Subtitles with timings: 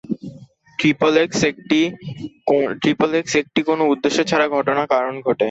[0.79, 1.13] Triple
[1.19, 5.39] X একটি কোনো উদ্দেশ্য ছাড়া ঘটনা কারণে ঘটে।